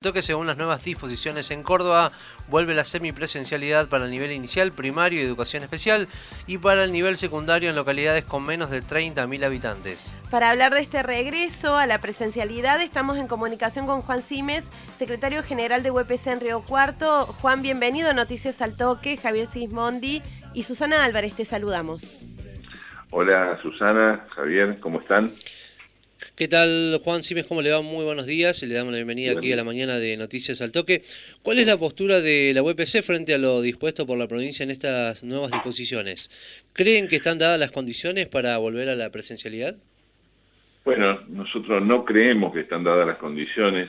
que 0.00 0.22
según 0.22 0.46
las 0.46 0.56
nuevas 0.56 0.82
disposiciones 0.82 1.50
en 1.50 1.62
Córdoba 1.62 2.10
vuelve 2.48 2.74
la 2.74 2.84
semipresencialidad 2.84 3.90
para 3.90 4.06
el 4.06 4.10
nivel 4.10 4.32
inicial, 4.32 4.72
primario 4.72 5.20
y 5.20 5.24
educación 5.24 5.62
especial 5.62 6.08
y 6.46 6.56
para 6.56 6.84
el 6.84 6.92
nivel 6.92 7.18
secundario 7.18 7.68
en 7.68 7.76
localidades 7.76 8.24
con 8.24 8.46
menos 8.46 8.70
de 8.70 8.82
30.000 8.82 9.44
habitantes. 9.44 10.14
Para 10.30 10.48
hablar 10.48 10.72
de 10.72 10.80
este 10.80 11.02
regreso 11.02 11.76
a 11.76 11.86
la 11.86 12.00
presencialidad 12.00 12.80
estamos 12.80 13.18
en 13.18 13.28
comunicación 13.28 13.86
con 13.86 14.00
Juan 14.00 14.22
Simes, 14.22 14.70
secretario 14.94 15.42
general 15.42 15.82
de 15.82 15.90
UPC 15.90 16.28
en 16.28 16.40
Río 16.40 16.62
Cuarto. 16.62 17.26
Juan, 17.26 17.60
bienvenido 17.60 18.08
a 18.08 18.14
Noticias 18.14 18.62
al 18.62 18.78
Toque, 18.78 19.18
Javier 19.18 19.46
Sismondi 19.46 20.22
y 20.54 20.62
Susana 20.62 21.04
Álvarez, 21.04 21.34
te 21.34 21.44
saludamos. 21.44 22.18
Hola 23.10 23.58
Susana, 23.60 24.26
Javier, 24.34 24.80
¿cómo 24.80 25.00
están? 25.00 25.34
¿Qué 26.36 26.48
tal, 26.48 27.00
Juan 27.02 27.22
Simes? 27.22 27.46
¿Cómo 27.46 27.62
le 27.62 27.70
va? 27.70 27.82
Muy 27.82 28.04
buenos 28.04 28.26
días. 28.26 28.62
Le 28.62 28.74
damos 28.74 28.92
la 28.92 28.98
bienvenida 28.98 29.32
aquí 29.32 29.52
a 29.52 29.56
la 29.56 29.64
mañana 29.64 29.96
de 29.96 30.16
Noticias 30.16 30.60
al 30.60 30.70
Toque. 30.70 31.02
¿Cuál 31.42 31.58
es 31.58 31.66
la 31.66 31.78
postura 31.78 32.20
de 32.20 32.52
la 32.54 32.62
UPC 32.62 33.02
frente 33.02 33.34
a 33.34 33.38
lo 33.38 33.62
dispuesto 33.62 34.06
por 34.06 34.18
la 34.18 34.28
provincia 34.28 34.62
en 34.62 34.70
estas 34.70 35.24
nuevas 35.24 35.50
disposiciones? 35.50 36.30
¿Creen 36.72 37.08
que 37.08 37.16
están 37.16 37.38
dadas 37.38 37.58
las 37.58 37.70
condiciones 37.70 38.26
para 38.26 38.58
volver 38.58 38.88
a 38.88 38.96
la 38.96 39.10
presencialidad? 39.10 39.76
Bueno, 40.84 41.20
nosotros 41.28 41.82
no 41.84 42.04
creemos 42.04 42.52
que 42.52 42.60
están 42.60 42.84
dadas 42.84 43.06
las 43.06 43.18
condiciones. 43.18 43.88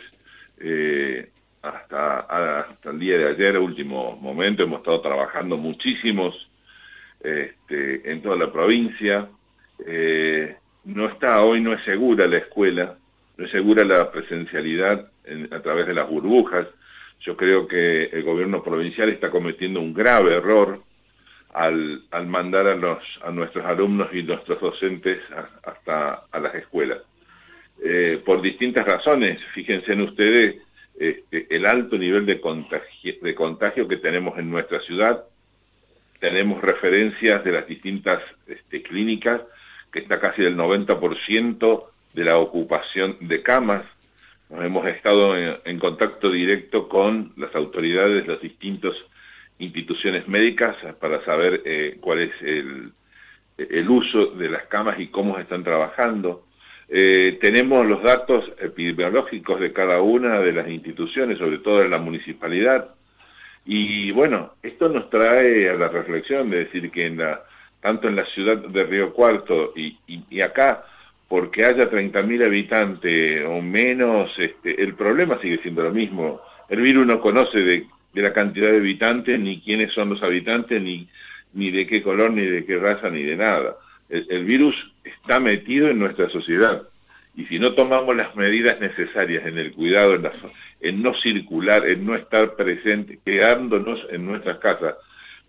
Eh, 0.60 1.30
hasta, 1.62 2.78
el 2.86 3.00
día 3.00 3.18
de 3.18 3.30
ayer, 3.30 3.58
último 3.58 4.16
momento, 4.16 4.64
hemos 4.64 4.80
estado 4.80 5.02
trabajando 5.02 5.58
muchísimos 5.58 6.50
este, 7.22 8.10
en 8.10 8.22
toda 8.22 8.38
la 8.38 8.52
provincia. 8.52 9.28
Eh, 9.86 10.56
no 10.86 11.08
está, 11.08 11.42
hoy 11.42 11.62
no 11.62 11.74
es 11.74 11.84
segura 11.84 12.28
la 12.28 12.38
escuela, 12.38 12.96
no 13.38 13.46
es 13.46 13.52
segura 13.52 13.84
la 13.86 14.12
presencialidad 14.12 15.10
a 15.52 15.60
través 15.62 15.88
de 15.88 15.94
las 15.94 16.10
burbujas. 16.10 16.68
Yo 17.22 17.38
creo 17.38 17.68
que 17.68 18.06
el 18.06 18.24
gobierno 18.24 18.64
provincial 18.64 19.10
está 19.10 19.30
cometiendo 19.30 19.80
un 19.80 19.94
grave 19.94 20.36
error 20.36 20.82
al, 21.54 22.04
al 22.12 22.28
mandar 22.28 22.68
a, 22.68 22.76
los, 22.76 23.00
a 23.24 23.32
nuestros 23.32 23.66
alumnos 23.66 24.10
y 24.14 24.24
nuestros 24.24 24.60
docentes 24.60 25.20
hasta 25.64 26.24
a 26.32 26.40
las 26.40 26.56
escuelas. 26.56 27.00
Eh, 27.84 28.22
por 28.26 28.42
distintas 28.42 28.86
razones, 28.86 29.40
fíjense 29.54 29.94
en 29.94 30.02
ustedes 30.02 30.56
este, 31.00 31.48
el 31.50 31.66
alto 31.66 31.98
nivel 31.98 32.26
de 32.26 32.40
contagio, 32.40 33.14
de 33.22 33.36
contagio 33.36 33.88
que 33.88 33.98
tenemos 33.98 34.38
en 34.38 34.50
nuestra 34.50 34.80
ciudad, 34.82 35.24
tenemos 36.20 36.62
referencias 36.62 37.44
de 37.44 37.52
las 37.52 37.68
distintas 37.68 38.22
este, 38.48 38.84
clínicas 38.84 39.42
que 39.92 40.00
está 40.00 40.20
casi 40.20 40.42
del 40.42 40.58
90% 40.58 41.84
de 42.14 42.24
la 42.24 42.38
ocupación 42.38 43.18
de 43.22 43.42
camas. 43.42 43.86
Nos 44.50 44.64
hemos 44.64 44.86
estado 44.88 45.38
en, 45.38 45.80
contacto 45.80 46.30
directo 46.30 46.88
con 46.90 47.34
las 47.38 47.54
autoridades 47.56 48.26
de 48.26 48.34
las 48.34 48.42
distintas 48.42 48.94
instituciones 49.60 50.28
médicas 50.28 50.76
para 51.00 51.24
saber 51.24 51.62
eh, 51.66 51.98
cuál 52.02 52.20
es 52.20 52.32
el, 52.42 52.92
uso 53.88 54.28
de 54.28 54.50
las 54.50 54.64
camas 54.64 55.00
y 55.00 55.08
cómo 55.08 55.38
están 55.38 55.64
trabajando. 55.64 56.46
Eh, 56.90 57.38
tenemos 57.40 57.86
los 57.86 58.02
datos 58.02 58.44
epidemiológicos 58.60 59.60
de 59.60 59.72
cada 59.72 60.02
una 60.02 60.40
de 60.40 60.52
las 60.52 60.68
instituciones, 60.68 61.38
sobre 61.38 61.60
todo 61.60 61.82
en 61.82 61.92
la 61.92 62.00
municipalidad. 62.00 62.90
Y 63.66 64.12
bueno, 64.12 64.54
esto 64.64 64.90
nos 64.90 65.10
trae 65.10 65.70
a 65.70 65.74
la 65.74 65.90
reflexión 65.90 66.50
de 66.50 66.66
decir 66.66 66.90
que 66.92 67.06
en 67.06 67.18
la 67.20 67.42
tanto 67.82 68.08
en 68.08 68.16
la 68.16 68.26
ciudad 68.26 68.58
de 68.58 68.84
Río 68.84 69.12
Cuarto 69.12 69.74
y, 69.76 70.42
acá, 70.42 70.86
porque 71.28 71.66
haya 71.66 71.90
30.000 71.90 72.46
habitantes 72.46 73.46
o 73.48 73.62
menos, 73.62 74.32
este, 74.38 74.82
el 74.82 74.94
problema 74.94 75.40
sigue 75.42 75.60
siendo 75.62 75.84
lo 75.84 75.92
mismo. 75.92 76.42
El 76.70 76.82
virus 76.82 77.06
no 77.06 77.20
conoce 77.20 77.62
de, 77.62 77.88
la 78.14 78.34
cantidad 78.34 78.70
de 78.70 78.78
habitantes, 78.78 79.40
ni 79.40 79.62
quiénes 79.62 79.92
son 79.94 80.10
los 80.10 80.22
habitantes, 80.22 80.82
ni, 80.82 81.08
ni 81.54 81.72
de 81.72 81.88
qué 81.88 82.04
color, 82.04 82.32
ni 82.32 82.46
de 82.46 82.66
qué 82.66 82.78
raza, 82.78 83.10
ni 83.10 83.24
de 83.24 83.36
nada. 83.36 83.76
El, 84.10 84.46
virus 84.46 84.76
está 85.04 85.40
metido 85.40 85.90
en 85.90 86.00
nuestra 86.00 86.30
sociedad. 86.30 86.84
Y 87.36 87.46
si 87.46 87.60
no 87.60 87.74
tomamos 87.74 88.16
las 88.16 88.36
medidas 88.36 88.80
necesarias 88.80 89.46
en 89.48 89.58
el 89.58 89.72
cuidado, 89.72 90.16
en, 90.16 90.30
en 90.82 91.02
no 91.02 91.14
circular, 91.16 91.88
en 91.88 92.06
no 92.06 92.16
estar 92.16 92.56
presente, 92.56 93.20
quedándonos 93.26 94.06
en 94.12 94.26
nuestras 94.26 94.58
casas, 94.58 94.96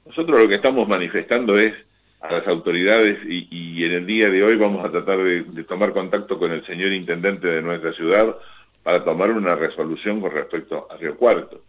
nosotros 0.07 0.41
lo 0.41 0.49
que 0.49 0.55
estamos 0.55 0.89
manifestando 0.89 1.59
es 1.59 1.75
a 2.23 2.33
las 2.33 2.47
autoridades 2.47 3.19
y, 3.27 3.85
en 3.85 3.93
el 3.93 4.07
día 4.07 4.29
de 4.31 4.45
hoy 4.45 4.57
vamos 4.57 4.85
a 4.85 4.91
tratar 4.91 5.19
de, 5.19 5.65
tomar 5.65 5.93
contacto 5.93 6.39
con 6.39 6.53
el 6.53 6.65
señor 6.67 6.93
intendente 6.93 7.49
de 7.49 7.61
nuestra 7.61 7.93
ciudad 7.95 8.37
para 8.83 9.05
tomar 9.05 9.33
una 9.33 9.57
resolución 9.57 10.21
con 10.21 10.31
respecto 10.31 10.87
a 10.89 10.97
Río 10.97 11.17
Cuarto. 11.17 11.63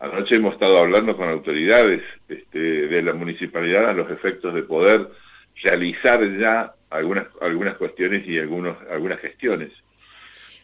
Anoche 0.00 0.36
hemos 0.36 0.54
estado 0.54 0.78
hablando 0.78 1.16
con 1.16 1.28
autoridades 1.28 2.02
este, 2.28 2.58
de 2.58 3.02
la 3.02 3.12
municipalidad 3.12 3.90
a 3.90 3.92
los 3.92 4.10
efectos 4.10 4.54
de 4.54 4.62
poder 4.62 5.08
realizar 5.62 6.20
ya 6.38 6.72
algunas, 6.88 7.26
algunas 7.42 7.76
cuestiones 7.76 8.26
y 8.26 8.38
algunos, 8.38 8.76
algunas 8.90 9.20
gestiones. 9.20 9.70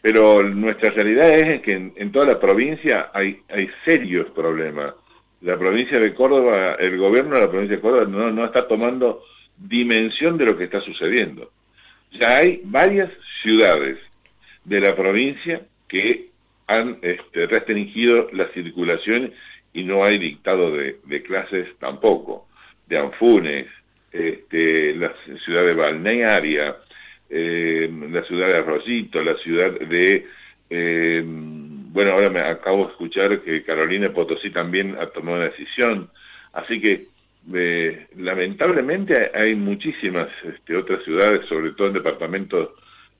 Pero 0.01 0.41
nuestra 0.43 0.89
realidad 0.91 1.29
es 1.29 1.61
que 1.61 1.73
en, 1.73 2.11
toda 2.11 2.25
la 2.25 2.39
provincia 2.39 3.11
hay, 3.13 3.41
hay 3.49 3.69
serios 3.85 4.29
problemas. 4.31 4.93
La 5.41 5.57
provincia 5.57 5.99
de 5.99 6.13
Córdoba, 6.13 6.75
el 6.79 6.97
gobierno 6.97 7.35
de 7.35 7.41
la 7.41 7.49
provincia 7.49 7.75
de 7.75 7.81
Córdoba 7.81 8.05
no, 8.05 8.31
no 8.31 8.45
está 8.45 8.67
tomando 8.67 9.23
dimensión 9.57 10.37
de 10.37 10.45
lo 10.45 10.57
que 10.57 10.65
está 10.65 10.81
sucediendo. 10.81 11.51
Ya 12.11 12.37
hay 12.37 12.61
varias 12.63 13.11
ciudades 13.41 13.97
de 14.63 14.79
la 14.79 14.95
provincia 14.95 15.61
que 15.87 16.29
han 16.67 16.97
este, 17.01 17.45
restringido 17.45 18.29
la 18.31 18.47
circulación 18.49 19.31
y 19.73 19.83
no 19.83 20.03
hay 20.03 20.17
dictado 20.17 20.71
de, 20.71 21.23
clases 21.23 21.67
tampoco. 21.79 22.47
De 22.87 22.97
Anfunes, 22.97 23.67
este, 24.11 24.95
la 24.95 25.13
ciudad 25.43 25.65
de 25.65 25.73
Balnearia, 25.73 26.77
eh, 27.29 27.89
la 28.11 28.23
ciudad 28.23 28.47
de 28.47 28.57
Arroyito, 28.57 29.23
la 29.23 29.35
ciudad 29.37 29.71
de... 29.71 30.25
Eh, 30.69 31.23
bueno, 31.25 32.11
ahora 32.11 32.29
me 32.29 32.41
acabo 32.41 32.85
de 32.85 32.91
escuchar 32.91 33.41
que 33.41 33.63
Carolina 33.63 34.11
Potosí 34.11 34.49
también 34.49 34.97
ha 34.99 35.07
tomado 35.07 35.37
una 35.37 35.49
decisión. 35.49 36.09
Así 36.53 36.81
que 36.81 37.07
lamentablemente 37.47 39.31
hay 39.33 39.55
muchísimas 39.55 40.29
este, 40.43 40.75
otras 40.75 41.03
ciudades, 41.03 41.47
sobre 41.47 41.71
todo 41.71 41.87
en 41.87 41.93
departamentos 41.93 42.69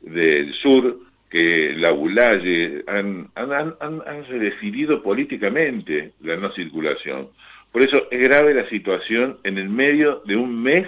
del 0.01 0.53
sur, 0.55 0.99
que 1.29 1.73
la 1.75 1.91
ULAYE 1.91 2.83
han, 2.87 3.29
han, 3.35 4.25
redefinido 4.29 5.03
políticamente 5.03 6.13
la 6.21 6.37
no 6.37 6.51
circulación. 6.53 7.29
Por 7.71 7.81
eso 7.81 8.07
es 8.09 8.21
grave 8.21 8.53
la 8.53 8.69
situación 8.69 9.37
en 9.43 9.57
el 9.57 9.69
medio 9.69 10.21
de 10.25 10.35
un 10.35 10.61
mes 10.61 10.87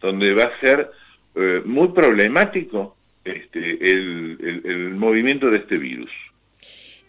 donde 0.00 0.32
va 0.32 0.44
a 0.44 0.60
ser 0.60 0.90
eh, 1.34 1.62
muy 1.64 1.88
problemático 1.88 2.96
este, 3.24 3.90
el 3.90 4.94
movimiento 4.94 5.50
de 5.50 5.58
este 5.58 5.76
virus. 5.76 6.10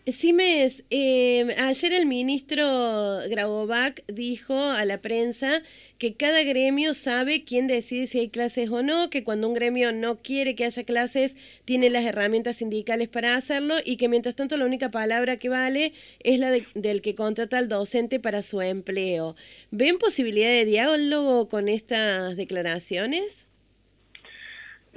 Simes, 0.07 0.85
eh, 0.91 1.55
ayer 1.57 1.91
el 1.93 2.05
ministro 2.05 3.21
Grabovac 3.27 4.03
dijo 4.07 4.53
a 4.53 4.85
la 4.85 4.99
prensa 4.99 5.63
que 5.97 6.15
cada 6.15 6.43
gremio 6.43 6.93
sabe 6.93 7.43
quién 7.43 7.65
decide 7.65 8.05
si 8.05 8.19
hay 8.19 8.29
clases 8.29 8.69
o 8.69 8.83
no, 8.83 9.09
que 9.09 9.23
cuando 9.23 9.47
un 9.47 9.55
gremio 9.55 9.91
no 9.93 10.17
quiere 10.21 10.53
que 10.53 10.65
haya 10.65 10.83
clases, 10.83 11.35
tiene 11.65 11.89
las 11.89 12.05
herramientas 12.05 12.57
sindicales 12.57 13.09
para 13.09 13.35
hacerlo 13.35 13.77
y 13.83 13.97
que 13.97 14.07
mientras 14.07 14.35
tanto 14.35 14.57
la 14.57 14.65
única 14.65 14.89
palabra 14.89 15.37
que 15.37 15.49
vale 15.49 15.93
es 16.19 16.39
la 16.39 16.51
del 16.75 17.01
que 17.01 17.15
contrata 17.15 17.57
al 17.57 17.67
docente 17.67 18.19
para 18.19 18.43
su 18.43 18.61
empleo. 18.61 19.35
¿Ven 19.71 19.97
posibilidad 19.97 20.49
de 20.49 20.65
diálogo 20.65 21.49
con 21.49 21.67
estas 21.67 22.37
declaraciones? 22.37 23.47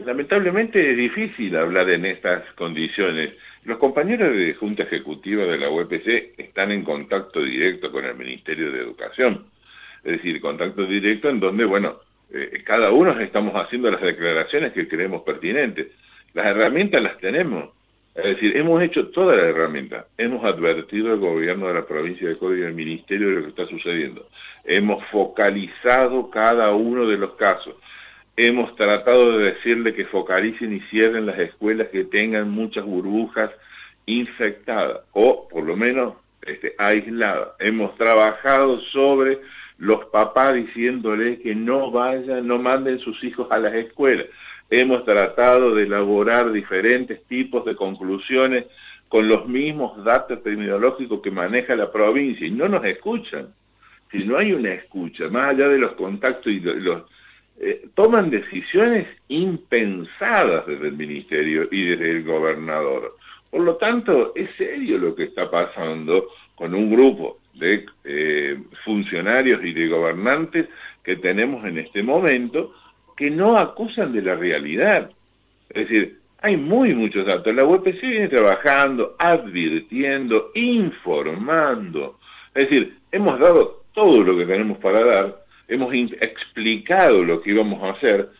Lamentablemente 0.05 0.91
es 0.91 0.99
difícil 0.99 1.57
hablar 1.57 1.89
en 1.89 2.05
estas 2.05 2.45
condiciones. 2.57 3.33
Los 3.65 3.79
compañeros 3.79 4.35
de 4.35 4.55
Junta 4.55 4.85
Ejecutiva 4.85 5.45
de 5.45 5.59
la 5.59 5.71
UPC 5.71 6.39
están 6.39 6.71
en 6.73 6.85
contacto 6.85 7.43
directo 7.43 7.91
con 7.91 8.05
el 8.05 8.15
Ministerio 8.15 8.71
de 8.71 8.81
Educación. 8.81 9.47
Es 10.05 10.13
decir, 10.13 10.41
contacto 10.41 10.87
directo 10.87 11.29
en 11.29 11.41
donde, 11.41 11.65
bueno, 11.65 11.97
eh, 12.33 12.63
cada 12.65 12.91
uno 12.93 13.19
estamos 13.19 13.55
haciendo 13.55 13.91
las 13.91 14.01
declaraciones 14.01 14.73
que 14.73 14.87
creemos 14.87 15.23
pertinentes. 15.23 15.89
Las 16.35 16.47
herramientas 16.49 17.03
las 17.03 17.19
tenemos. 17.19 17.71
Es 18.15 18.25
decir, 18.25 18.57
hemos 18.57 18.83
hecho 18.83 19.09
todas 19.09 19.37
las 19.37 19.47
herramientas. 19.47 20.07
Hemos 20.17 20.45
advertido 20.45 21.13
al 21.13 21.19
gobierno 21.19 21.69
de 21.69 21.75
la 21.75 21.87
provincia 21.87 22.29
de 22.29 22.37
Córdoba 22.37 22.61
y 22.61 22.65
al 22.65 22.75
ministerio 22.75 23.29
de 23.29 23.35
lo 23.35 23.43
que 23.43 23.49
está 23.51 23.67
sucediendo. 23.67 24.29
Hemos 24.65 25.05
focalizado 25.07 26.31
cada 26.31 26.73
uno 26.75 27.07
de 27.07 27.17
los 27.17 27.35
casos 27.35 27.75
hemos 28.39 28.77
tratado 28.77 29.37
de 29.37 29.51
decirle 29.51 29.95
que 29.95 30.05
focalicen 30.05 30.73
y 30.73 30.81
cierren 30.91 31.27
las 31.27 31.39
escuelas 31.41 31.89
que 31.89 32.05
tengan 32.05 32.49
muchas 32.49 32.85
burbujas 32.85 33.51
infectadas 34.07 35.01
o 35.13 35.49
por 35.49 35.65
lo 35.65 35.77
menos 35.77 36.15
este, 36.43 36.73
aisladas. 36.79 37.49
Hemos 37.59 37.97
trabajado 37.97 38.81
sobre 38.93 39.41
los 39.79 40.05
papás 40.07 40.55
diciéndoles 40.55 41.41
que 41.41 41.57
no 41.57 41.91
vayan, 41.91 42.47
no 42.47 42.59
manden 42.59 43.01
sus 43.01 43.23
hijos 43.25 43.49
a 43.51 43.59
las 43.59 43.75
escuelas. 43.75 44.27
Hemos 44.71 45.05
tratado 45.05 45.75
de 45.75 45.83
elaborar 45.83 46.53
diferentes 46.53 47.25
tipos 47.25 47.65
de 47.65 47.75
conclusiones 47.75 48.67
con 49.09 49.27
los 49.27 49.49
mismos 49.49 50.05
datos 50.05 50.39
epidemiológicos 50.39 51.21
que 51.23 51.33
maneja 51.33 51.75
la 51.75 51.91
provincia 51.91 52.47
y 52.47 52.53
no 52.53 52.69
nos 52.69 52.85
escuchan. 52.85 53.49
Si 54.13 54.25
no 54.25 54.39
hay 54.39 54.53
una 54.53 54.75
escucha, 54.75 55.29
más 55.29 55.47
allá 55.47 55.69
de 55.69 55.79
los 55.79 55.95
contactos 55.95 56.53
y 56.53 56.61
los... 56.61 57.03
Eh, 57.61 57.89
toman 57.95 58.31
decisiones 58.31 59.09
impensadas 59.29 60.67
desde 60.67 60.89
el 60.89 60.97
ministerio 60.97 61.69
y 61.71 61.87
desde 61.87 62.11
el 62.11 62.25
gobernador. 62.25 63.17
Por 63.51 63.63
lo 63.63 63.77
tanto, 63.77 64.33
es 64.35 64.51
serio 64.57 64.99
lo 64.99 65.15
que 65.15 65.25
está 65.25 65.51
pasando 65.51 66.29
con 66.55 66.75
un 66.75 66.91
grupo 66.91 67.39
de 67.55 67.87
eh, 68.05 68.59
funcionarios 68.85 69.65
y 69.65 69.73
de 69.73 69.89
gobernantes 69.89 70.69
que 71.03 71.17
tenemos 71.17 71.65
en 71.65 71.79
este 71.79 72.03
momento 72.03 72.75
que 73.17 73.31
no 73.31 73.57
acusan 73.57 74.13
de 74.13 74.23
la 74.23 74.37
realidad. 74.37 75.11
Es 75.71 75.89
decir, 75.89 76.19
hay 76.41 76.57
muy 76.57 76.95
muchos 76.95 77.27
datos. 77.27 77.53
La 77.55 77.65
UPC 77.65 78.01
viene 78.03 78.29
trabajando, 78.29 79.17
advirtiendo, 79.19 80.53
informando. 80.55 82.19
Es 82.55 82.69
decir, 82.69 82.99
hemos 83.11 83.41
dado 83.41 83.83
todo 83.93 84.23
lo 84.23 84.37
que 84.37 84.47
tenemos 84.47 84.79
para 84.79 85.05
dar, 85.05 85.45
hemos 85.69 85.95
explicado 85.95 87.23
lo 87.23 87.41
que 87.41 87.51
íbamos 87.51 87.83
a 87.83 87.91
hacer. 87.91 88.31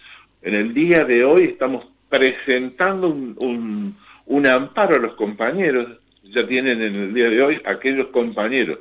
En 0.43 0.55
el 0.55 0.75
día 0.75 1.05
de 1.05 1.25
hoy 1.25 1.45
estamos 1.45 1.87
presentando 2.09 3.09
un, 3.09 3.97
amparo 4.47 4.97
a 4.97 4.99
los 4.99 5.15
compañeros, 5.15 5.99
ya 6.25 6.47
tienen 6.47 6.81
en 6.83 6.95
el 6.95 7.15
día 7.15 7.29
de 7.29 7.43
hoy 7.43 7.61
aquellos 7.65 8.09
compañeros 8.09 8.81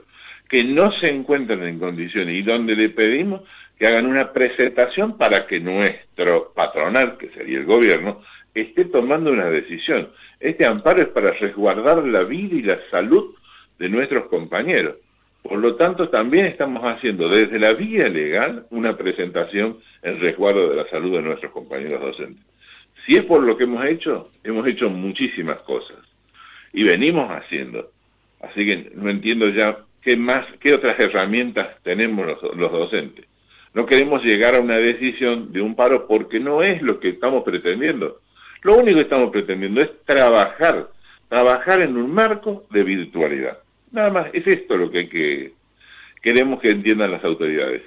que 0.50 0.64
no 0.64 0.92
se 0.94 1.08
encuentran 1.08 1.62
en 1.64 1.78
condiciones 1.78 2.36
y 2.36 2.42
donde 2.42 2.76
le 2.76 2.90
pedimos 2.90 3.42
que 3.78 3.88
hagan 3.88 4.06
una 4.06 4.32
presentación 4.32 5.18
para 5.18 5.46
que 5.46 5.60
nuestro 5.60 6.54
patronal, 6.56 7.18
que 7.18 7.30
sería 7.30 7.60
el 7.60 7.66
gobierno, 7.66 8.22
esté 8.54 8.86
tomando 8.86 9.32
una 9.32 9.50
decisión. 9.50 10.10
Este 10.40 10.66
amparo 10.66 11.02
es 11.02 11.08
para 11.08 11.32
resguardar 11.32 12.04
la 12.06 12.24
vida 12.24 12.56
y 12.56 12.62
la 12.62 12.80
salud 12.90 13.36
de 13.78 13.90
nuestros 13.90 14.28
compañeros. 14.28 14.96
Por 15.48 15.60
lo 15.60 15.76
tanto, 15.76 16.10
también 16.10 16.46
estamos 16.46 16.84
haciendo 16.84 17.30
desde 17.30 17.58
la 17.58 17.72
vía 17.74 18.10
legal 18.10 18.66
una 18.70 18.98
presentación 18.98 19.78
en 20.02 20.20
resguardo 20.20 20.70
de 20.70 20.76
la 20.76 20.90
salud 20.90 21.14
de 21.14 21.22
nuestros 21.22 21.54
compañeros 21.54 22.02
docentes. 22.02 22.44
Si 23.06 23.16
es 23.16 23.24
por 23.24 23.42
lo 23.42 23.56
que 23.56 23.64
hemos 23.64 23.86
hecho, 23.86 24.30
hemos 24.44 24.68
hecho 24.68 24.90
muchísimas 24.90 25.60
cosas 25.60 25.98
y 26.74 26.84
venimos 26.84 27.32
haciendo. 27.32 27.92
Así 28.42 28.66
que 28.66 28.92
no 28.96 29.10
entiendo 29.10 29.48
ya 29.50 29.78
qué 30.02 30.18
más, 30.18 30.46
qué 30.60 30.74
otras 30.74 31.00
herramientas 31.00 31.82
tenemos 31.82 32.28
los 32.56 32.72
docentes. 32.72 33.26
No 33.74 33.86
queremos 33.86 34.24
llegar 34.24 34.56
a 34.56 34.60
una 34.60 34.76
decisión 34.76 35.54
de 35.54 35.62
un 35.62 35.76
paro 35.76 36.08
porque 36.08 36.42
no 36.42 36.62
es 36.62 36.82
lo 36.82 37.00
que 37.00 37.10
estamos 37.10 37.44
pretendiendo. 37.44 38.20
Lo 38.64 38.76
único 38.76 38.98
que 38.98 39.04
estamos 39.04 39.30
pretendiendo 39.30 39.80
es 39.82 39.92
trabajar, 40.04 40.90
trabajar 41.30 41.82
en 41.82 41.96
un 41.96 42.14
marco 42.14 42.66
de 42.70 42.84
virtualidad. 42.84 43.60
Nada 43.98 44.12
más, 44.12 44.28
es 44.32 44.46
esto 44.46 44.78
lo 44.78 44.92
que, 44.92 45.00
hay 45.00 45.10
que 45.10 45.54
queremos 46.22 46.62
que 46.62 46.68
entiendan 46.68 47.10
las 47.10 47.24
autoridades. 47.24 47.82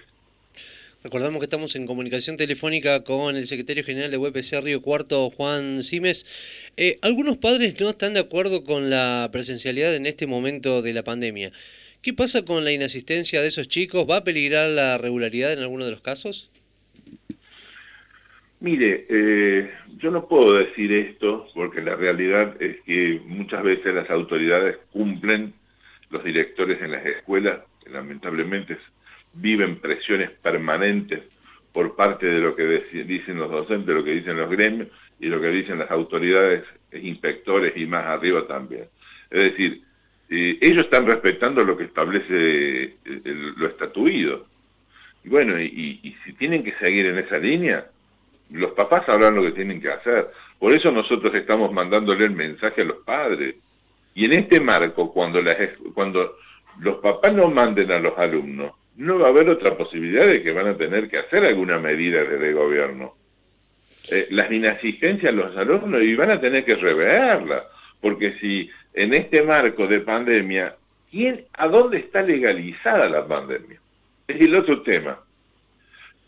Recordamos 1.05 1.39
que 1.39 1.45
estamos 1.45 1.77
en 1.77 1.87
comunicación 1.87 2.37
telefónica 2.37 3.05
con 3.05 3.37
el 3.37 3.47
secretario 3.47 3.85
general 3.85 4.11
de 4.11 4.19
UPC 4.19 4.61
Río 4.61 4.83
Cuarto, 4.83 5.31
Juan 5.31 5.85
Simes. 5.85 6.27
Eh, 6.77 6.99
algunos 7.03 7.37
padres 7.37 7.81
no 7.81 7.91
están 7.91 8.15
de 8.15 8.21
acuerdo 8.21 8.65
con 8.65 8.91
la 8.91 9.29
presencialidad 9.31 9.95
en 9.95 10.05
este 10.05 10.27
momento 10.27 10.83
de 10.83 10.95
la 10.95 11.05
pandemia. 11.05 11.53
¿Qué 12.03 12.13
pasa 12.13 12.45
con 12.45 12.65
la 12.65 12.73
inasistencia 12.73 13.41
de 13.41 13.47
esos 13.47 13.69
chicos? 13.69 14.05
¿Va 14.11 14.17
a 14.17 14.25
peligrar 14.25 14.69
la 14.69 14.99
regularidad 14.99 15.53
en 15.53 15.61
alguno 15.61 15.85
de 15.85 15.93
los 15.93 16.01
casos? 16.01 16.51
Mire, 18.59 19.07
eh, 19.09 19.71
yo 19.99 20.11
no 20.11 20.27
puedo 20.27 20.55
decir 20.55 20.93
esto 20.93 21.47
porque 21.55 21.81
la 21.81 21.95
realidad 21.95 22.61
es 22.61 22.81
que 22.81 23.21
muchas 23.27 23.63
veces 23.63 23.95
las 23.95 24.11
autoridades 24.11 24.77
cumplen, 24.91 25.55
los 26.11 26.25
directores 26.25 26.81
en 26.83 26.93
las 26.93 27.05
escuelas, 27.07 27.61
lamentablemente 27.87 28.77
viven 29.33 29.77
presiones 29.77 30.31
permanentes 30.31 31.23
por 31.73 31.95
parte 31.95 32.27
de 32.27 32.41
lo 32.41 32.57
que 32.57 32.65
dicen 33.05 33.39
los 33.39 33.51
docentes, 33.51 33.95
lo 33.95 34.03
que 34.03 34.13
dicen 34.13 34.37
los 34.37 34.51
gremios 34.51 34.89
y 35.21 35.27
lo 35.27 35.41
que 35.41 35.49
dicen 35.49 35.79
las 35.79 35.91
autoridades, 35.91 36.65
inspectores 36.93 37.77
y 37.77 37.87
más 37.87 38.07
arriba 38.07 38.47
también. 38.47 38.87
Es 39.31 39.45
decir, 39.45 39.83
eh, 40.29 40.59
ellos 40.61 40.85
están 40.85 41.07
respetando 41.07 41.65
lo 41.65 41.77
que 41.77 41.85
establece 41.85 42.85
eh, 42.85 42.95
lo 43.57 43.69
estatuido. 43.69 44.47
Y 45.25 45.29
bueno, 45.29 45.61
y, 45.61 46.17
si 46.25 46.33
tienen 46.35 46.65
que 46.65 46.73
seguir 46.77 47.07
en 47.07 47.19
esa 47.19 47.39
línea, 47.39 47.87
los 48.51 48.73
papás 48.73 49.05
sabrán 49.07 49.35
lo 49.35 49.43
que 49.43 49.53
tienen 49.53 49.81
que 49.81 49.91
hacer. 49.91 50.29
Por 50.59 50.73
eso 50.73 50.91
nosotros 50.91 51.35
estamos 51.35 51.73
mandándole 51.73 52.25
el 52.25 52.33
mensaje 52.33 52.83
a 52.83 52.85
los 52.85 52.99
padres. 53.05 53.57
Y 54.15 54.25
en 54.25 54.33
este 54.33 54.61
marco, 54.61 55.13
cuando, 55.13 55.41
los 56.81 56.97
papás 56.99 57.33
no 57.33 57.49
manden 57.49 57.93
a 57.93 57.99
los 57.99 58.19
alumnos, 58.19 58.73
no 58.97 59.19
va 59.19 59.27
a 59.27 59.31
haber 59.31 59.49
otra 59.49 59.77
posibilidad 59.77 60.27
de 60.27 60.43
que 60.43 60.53
van 60.53 60.67
a 60.67 60.77
tener 60.77 61.09
que 61.09 61.19
hacer 61.19 61.45
alguna 61.45 61.79
medida 61.79 62.23
desde 62.25 62.49
el 62.49 62.55
gobierno. 62.55 63.15
Eh, 64.11 64.27
las 64.31 64.51
inasistencias 64.51 65.33
a 65.33 65.37
los 65.37 65.57
alumnos 65.57 66.03
y 66.03 66.15
van 66.15 66.31
a 66.31 66.41
tener 66.41 66.65
que 66.65 66.75
reverla, 66.75 67.65
porque 68.01 68.39
si 68.41 68.69
en 68.95 69.15
este 69.15 69.43
marco 69.43 69.87
de 69.87 70.01
pandemia, 70.01 70.75
¿quién, 71.11 71.45
¿a 71.53 71.69
dónde 71.69 71.99
está 71.99 72.23
legalizada 72.23 73.09
la 73.09 73.27
pandemia? 73.27 73.81
Es 74.27 74.41
el 74.41 74.55
otro 74.55 74.83
tema. 74.83 75.21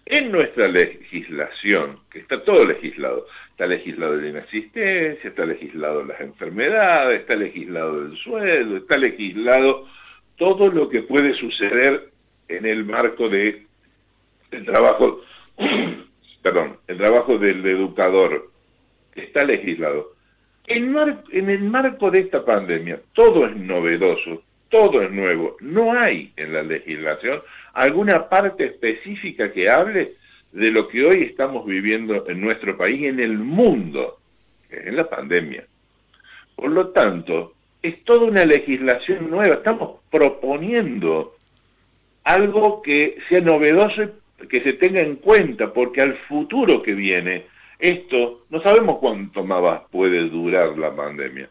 En 0.04 0.32
nuestra 0.32 0.66
legislación, 0.69 2.00
que 2.10 2.20
está 2.20 2.43
todo 2.43 2.66
legislado, 2.66 3.26
está 3.50 3.66
legislado 3.66 4.16
la 4.16 4.28
inasistencia, 4.28 5.28
está 5.28 5.46
legislado 5.46 6.04
las 6.04 6.20
enfermedades, 6.20 7.20
está 7.20 7.37
legislado 7.37 8.06
el 8.06 8.16
sueldo, 8.16 8.78
está 8.78 8.99
legislado 8.99 9.87
todo 10.37 10.69
lo 10.70 10.88
que 10.88 11.02
puede 11.02 11.34
suceder 11.34 12.10
en 12.49 12.66
el 12.66 12.84
marco 12.84 13.28
de 13.28 13.64
trabajo, 14.64 15.20
perdón, 16.43 16.78
el 16.88 16.98
trabajo 16.98 17.38
del 17.38 17.64
educador, 17.64 18.50
está 19.14 19.44
legislado. 19.44 20.12
En 20.66 21.50
el 21.50 21.62
marco 21.64 22.10
de 22.10 22.20
esta 22.20 22.44
pandemia, 22.44 23.00
todo 23.12 23.46
es 23.46 23.56
novedoso, 23.56 24.43
todo 24.69 25.02
es 25.02 25.10
nuevo. 25.10 25.56
No 25.60 25.93
hay 25.93 26.32
en 26.37 26.52
la 26.52 26.62
legislación 26.62 27.43
alguna 27.72 28.28
parte 28.28 28.66
específica 28.66 29.52
que 29.52 29.70
hable 29.70 30.12
de 30.52 30.70
lo 30.70 30.88
que 30.88 31.04
hoy 31.04 31.22
estamos 31.22 31.64
viviendo 31.66 32.28
en 32.28 32.40
nuestro 32.40 32.76
país 32.76 33.04
en 33.04 33.20
el 33.20 33.38
mundo, 33.38 34.19
en 34.70 34.96
la 34.96 35.08
pandemia. 35.08 35.64
Por 36.54 36.70
lo 36.70 36.88
tanto, 36.88 37.54
es 37.82 38.04
toda 38.04 38.26
una 38.26 38.44
legislación 38.44 39.30
nueva. 39.30 39.56
Estamos 39.56 40.00
proponiendo 40.10 41.34
algo 42.24 42.82
que 42.82 43.17
sea 43.29 43.41
novedoso 43.41 44.02
y 44.43 44.46
que 44.46 44.62
se 44.62 44.74
tenga 44.74 45.00
en 45.00 45.17
cuenta, 45.17 45.72
porque 45.72 46.02
al 46.02 46.17
futuro 46.29 46.82
que 46.82 46.94
viene 46.94 47.46
esto, 47.79 48.44
no 48.50 48.62
sabemos 48.62 48.98
cuánto 48.98 49.43
más 49.43 49.82
puede 49.91 50.29
durar 50.29 50.79
la 50.79 50.94
pandemia, 50.94 51.48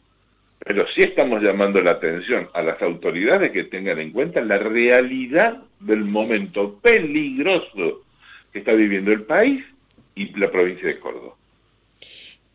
pero 0.63 0.86
sí 0.94 1.01
estamos 1.01 1.41
llamando 1.41 1.82
la 1.82 1.91
atención 1.91 2.48
a 2.53 2.62
las 2.62 2.82
autoridades 2.82 3.51
que 3.51 3.63
tengan 3.63 4.00
en 4.00 4.12
cuenta 4.12 4.41
la 4.41 4.60
realidad 4.60 5.63
del 5.80 6.03
momento 6.03 6.80
peligroso 6.80 8.03
que 8.53 8.60
está 8.60 8.74
viviendo 8.74 9.12
el 9.12 9.24
país 9.24 9.63
y 10.15 10.27
la 10.38 10.51
provincia 10.51 10.88
de 10.88 11.00
Córdoba. 11.00 11.36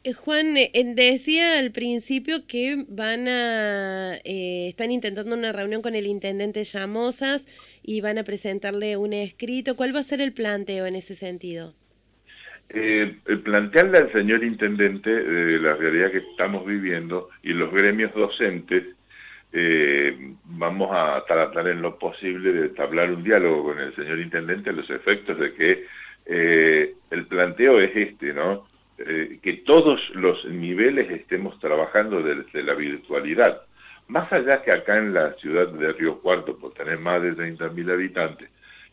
Eh, 0.04 0.12
Juan, 0.12 0.56
eh, 0.56 0.70
decía 0.94 1.58
al 1.58 1.72
principio 1.72 2.46
que 2.46 2.84
van 2.86 3.26
a, 3.26 4.18
eh, 4.22 4.68
están 4.68 4.92
intentando 4.92 5.34
una 5.34 5.50
reunión 5.50 5.82
con 5.82 5.96
el 5.96 6.06
intendente 6.06 6.62
Llamosas 6.62 7.48
y 7.82 8.02
van 8.02 8.18
a 8.18 8.22
presentarle 8.22 8.96
un 8.96 9.14
escrito. 9.14 9.74
¿Cuál 9.74 9.96
va 9.96 10.00
a 10.00 10.04
ser 10.04 10.20
el 10.20 10.32
planteo 10.32 10.86
en 10.86 10.94
ese 10.94 11.16
sentido? 11.16 11.74
Eh, 12.68 13.16
plantearle 13.44 13.98
al 13.98 14.12
señor 14.12 14.42
intendente 14.44 15.10
de 15.10 15.58
la 15.58 15.74
realidad 15.74 16.10
que 16.10 16.18
estamos 16.18 16.66
viviendo 16.66 17.30
y 17.42 17.52
los 17.52 17.72
gremios 17.72 18.12
docentes, 18.14 18.84
eh, 19.52 20.34
vamos 20.44 20.90
a 20.92 21.24
tratar 21.26 21.68
en 21.68 21.80
lo 21.80 21.98
posible 21.98 22.52
de 22.52 22.66
establecer 22.66 23.12
un 23.12 23.24
diálogo 23.24 23.64
con 23.64 23.78
el 23.78 23.94
señor 23.94 24.18
intendente 24.18 24.70
a 24.70 24.72
los 24.72 24.88
efectos 24.90 25.38
de 25.38 25.54
que 25.54 25.86
eh, 26.26 26.94
el 27.10 27.26
planteo 27.26 27.80
es 27.80 27.94
este, 27.94 28.32
¿no? 28.32 28.66
Eh, 28.98 29.38
que 29.42 29.54
todos 29.58 30.00
los 30.14 30.44
niveles 30.46 31.10
estemos 31.10 31.58
trabajando 31.60 32.22
desde 32.22 32.62
la 32.62 32.74
virtualidad. 32.74 33.62
Más 34.08 34.32
allá 34.32 34.62
que 34.62 34.72
acá 34.72 34.96
en 34.98 35.12
la 35.12 35.34
ciudad 35.34 35.68
de 35.68 35.92
Río 35.92 36.18
Cuarto, 36.20 36.56
por 36.58 36.72
tener 36.72 36.98
más 36.98 37.22
de 37.22 37.34
30.000 37.34 37.92
habitantes, 37.92 38.50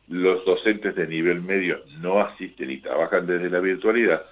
los 0.09 0.45
docentes 0.45 0.95
de 0.95 1.07
nivel 1.07 1.41
medio 1.41 1.81
no 1.99 2.19
asisten 2.19 2.71
y 2.71 2.77
trabajan 2.77 3.25
desde 3.25 3.49
la 3.49 3.59
virtualidad, 3.59 4.23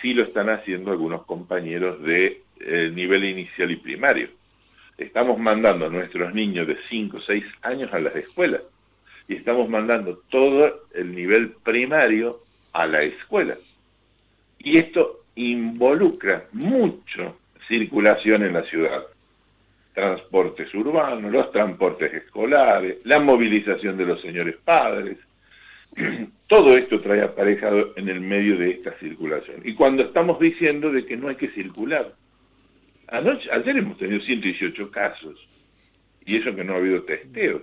sí 0.00 0.14
lo 0.14 0.24
están 0.24 0.50
haciendo 0.50 0.90
algunos 0.90 1.24
compañeros 1.24 2.02
de 2.02 2.42
eh, 2.60 2.90
nivel 2.92 3.24
inicial 3.24 3.70
y 3.70 3.76
primario. 3.76 4.28
Estamos 4.98 5.38
mandando 5.38 5.86
a 5.86 5.90
nuestros 5.90 6.34
niños 6.34 6.66
de 6.66 6.76
5 6.88 7.16
o 7.16 7.20
6 7.20 7.44
años 7.62 7.92
a 7.92 8.00
las 8.00 8.14
escuelas 8.16 8.62
y 9.28 9.36
estamos 9.36 9.68
mandando 9.68 10.18
todo 10.28 10.86
el 10.92 11.14
nivel 11.14 11.52
primario 11.62 12.40
a 12.72 12.86
la 12.86 12.98
escuela. 12.98 13.56
Y 14.58 14.78
esto 14.78 15.24
involucra 15.34 16.46
mucho 16.52 17.38
circulación 17.68 18.42
en 18.42 18.52
la 18.52 18.62
ciudad. 18.64 19.02
Transportes 19.92 20.72
urbanos, 20.74 21.30
los 21.30 21.50
transportes 21.52 22.12
escolares, 22.14 22.98
la 23.04 23.20
movilización 23.20 23.96
de 23.96 24.06
los 24.06 24.20
señores 24.20 24.56
padres. 24.64 25.18
Todo 26.48 26.76
esto 26.76 27.00
trae 27.00 27.22
aparejado 27.22 27.92
en 27.96 28.08
el 28.08 28.20
medio 28.20 28.56
de 28.56 28.70
esta 28.70 28.92
circulación. 28.98 29.62
Y 29.64 29.74
cuando 29.74 30.02
estamos 30.02 30.38
diciendo 30.38 30.90
de 30.90 31.04
que 31.04 31.16
no 31.16 31.28
hay 31.28 31.36
que 31.36 31.50
circular, 31.50 32.12
Anoche, 33.12 33.46
ayer 33.52 33.76
hemos 33.76 33.98
tenido 33.98 34.22
118 34.22 34.90
casos, 34.90 35.38
y 36.24 36.38
eso 36.38 36.54
que 36.56 36.64
no 36.64 36.72
ha 36.72 36.76
habido 36.76 37.02
testeos. 37.02 37.60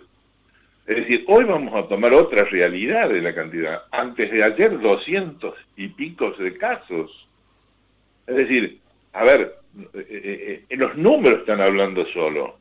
Es 0.86 0.98
decir, 0.98 1.26
hoy 1.28 1.44
vamos 1.44 1.74
a 1.74 1.88
tomar 1.88 2.14
otra 2.14 2.44
realidad 2.44 3.10
de 3.10 3.20
la 3.20 3.34
cantidad. 3.34 3.82
Antes 3.92 4.32
de 4.32 4.44
ayer, 4.44 4.80
200 4.80 5.56
y 5.76 5.88
picos 5.88 6.38
de 6.38 6.56
casos. 6.56 7.28
Es 8.28 8.36
decir, 8.36 8.80
a 9.14 9.24
ver, 9.24 9.54
eh, 9.94 10.64
eh, 10.70 10.78
los 10.78 10.98
números 10.98 11.40
están 11.40 11.62
hablando 11.62 12.06
solo. 12.08 12.58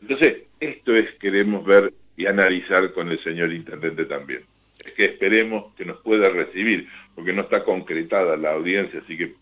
Entonces, 0.00 0.44
esto 0.60 0.94
es, 0.94 1.10
queremos 1.18 1.64
ver 1.64 1.92
y 2.16 2.26
analizar 2.26 2.92
con 2.92 3.10
el 3.10 3.22
señor 3.22 3.52
intendente 3.52 4.04
también. 4.04 4.42
Es 4.84 4.94
que 4.94 5.04
esperemos 5.06 5.74
que 5.74 5.84
nos 5.84 6.00
pueda 6.00 6.28
recibir, 6.30 6.88
porque 7.14 7.32
no 7.32 7.42
está 7.42 7.64
concretada 7.64 8.36
la 8.36 8.52
audiencia, 8.52 9.00
así 9.00 9.16
que 9.16 9.34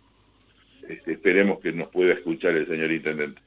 este, 0.89 1.13
esperemos 1.13 1.61
que 1.61 1.73
nos 1.73 1.89
pueda 1.89 2.15
escuchar 2.15 2.57
el 2.57 2.67
señor 2.67 2.91
intendente. 2.91 3.41